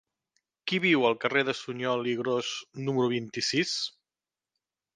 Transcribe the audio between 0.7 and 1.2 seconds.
viu al